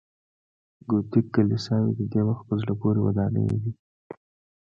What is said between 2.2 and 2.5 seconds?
وخت